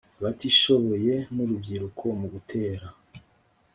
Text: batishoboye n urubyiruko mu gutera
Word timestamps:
batishoboye 0.21 1.13
n 1.33 1.35
urubyiruko 1.43 2.05
mu 2.19 2.27
gutera 2.33 2.87